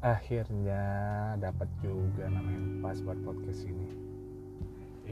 [0.00, 0.80] akhirnya
[1.36, 3.88] dapat juga nama yang pas buat podcast ini.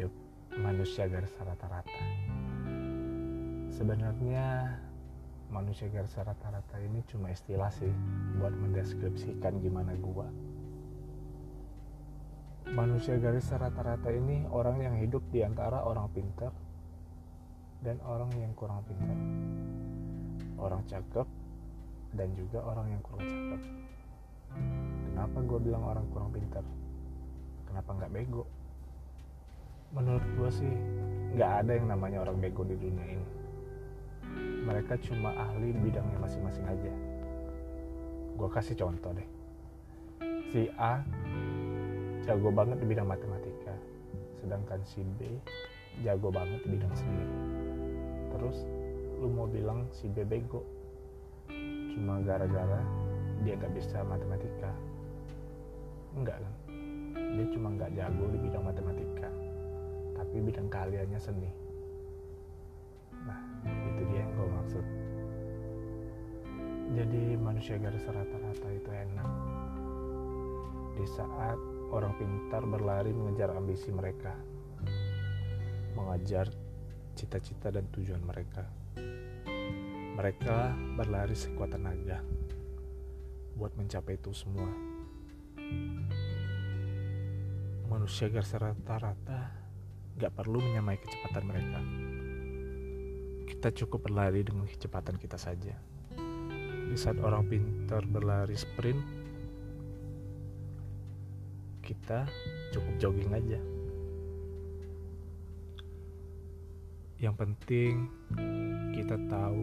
[0.01, 0.13] Yuk
[0.57, 1.93] manusia garis rata-rata.
[3.69, 4.81] Sebenarnya
[5.53, 7.93] manusia garis rata-rata ini cuma istilah sih
[8.41, 10.25] buat mendeskripsikan gimana gua.
[12.73, 16.53] Manusia garis rata-rata ini orang yang hidup di antara orang pintar
[17.85, 19.21] dan orang yang kurang pintar.
[20.57, 21.29] Orang cakep
[22.17, 23.63] dan juga orang yang kurang cakep
[25.13, 26.65] kenapa gue bilang orang kurang pintar?
[27.69, 28.45] Kenapa nggak bego?
[29.93, 30.75] Menurut gue sih
[31.37, 33.29] nggak ada yang namanya orang bego di dunia ini.
[34.69, 36.93] Mereka cuma ahli bidangnya masing-masing aja.
[38.37, 39.29] Gue kasih contoh deh.
[40.49, 41.01] Si A
[42.25, 43.73] jago banget di bidang matematika.
[44.39, 45.41] Sedangkan si B
[46.05, 47.25] jago banget di bidang seni.
[48.33, 48.65] Terus
[49.19, 50.63] lu mau bilang si B bego?
[51.97, 52.79] Cuma gara-gara
[53.43, 54.73] dia nggak bisa matematika.
[56.17, 56.55] Enggak kan?
[57.15, 59.31] Dia cuma nggak jago di bidang matematika
[60.19, 61.51] tapi bidang keahliannya seni.
[63.25, 64.85] Nah itu dia yang gue maksud.
[66.89, 69.29] Jadi manusia garis rata-rata itu enak.
[70.99, 71.61] Di saat
[71.95, 74.37] orang pintar berlari mengejar ambisi mereka
[75.97, 76.47] mengajar
[77.17, 78.63] cita-cita dan tujuan mereka
[80.15, 82.23] mereka berlari sekuat tenaga
[83.59, 84.71] buat mencapai itu semua.
[87.91, 89.51] Manusia garis rata-rata
[90.15, 91.81] gak perlu menyamai kecepatan mereka.
[93.51, 95.75] Kita cukup berlari dengan kecepatan kita saja.
[96.89, 99.03] Di saat orang pintar berlari sprint,
[101.83, 102.31] kita
[102.71, 103.61] cukup jogging aja.
[107.19, 107.93] Yang penting
[108.95, 109.63] kita tahu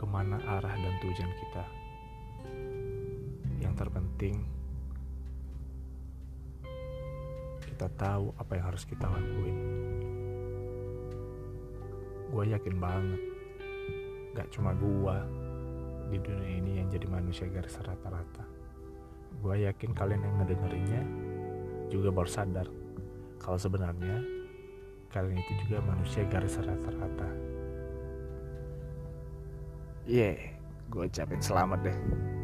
[0.00, 1.81] ke mana arah dan tujuan kita
[3.72, 4.36] yang terpenting.
[7.64, 9.58] Kita tahu apa yang harus kita lakuin.
[12.28, 13.20] Gue yakin banget
[14.36, 15.16] gak cuma gue
[16.12, 18.44] di dunia ini yang jadi manusia garis rata-rata.
[19.40, 21.02] Gue yakin kalian yang ngedengerinnya
[21.88, 22.68] juga baru sadar
[23.40, 24.20] kalau sebenarnya
[25.08, 27.28] kalian itu juga manusia garis rata-rata.
[30.04, 30.60] Yeah
[30.92, 31.98] gue ucapin selamat deh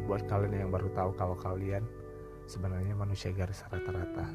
[0.09, 1.85] buat kalian yang baru tahu kalau kalian
[2.49, 4.25] sebenarnya manusia garis rata-rata.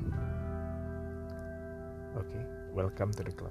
[2.14, 3.50] Oke, okay, welcome to the club.